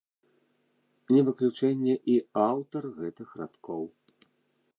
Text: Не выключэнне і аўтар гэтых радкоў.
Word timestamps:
Не 1.15 1.21
выключэнне 1.27 1.93
і 2.15 2.17
аўтар 2.49 2.83
гэтых 2.99 3.27
радкоў. 3.45 3.83